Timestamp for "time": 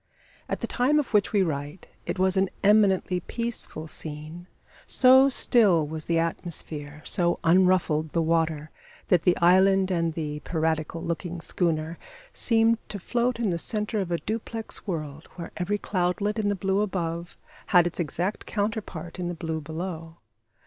0.65-0.97